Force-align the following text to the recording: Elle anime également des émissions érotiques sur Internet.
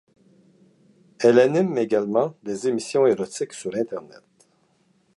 Elle 1.19 1.37
anime 1.39 1.77
également 1.77 2.33
des 2.41 2.67
émissions 2.67 3.05
érotiques 3.05 3.53
sur 3.53 3.75
Internet. 3.75 4.23